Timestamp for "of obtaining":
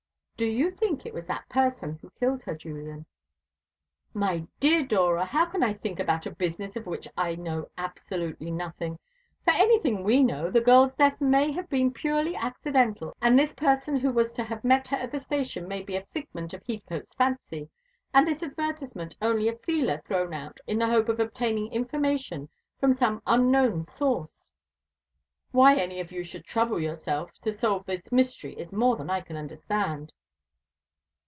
21.07-21.71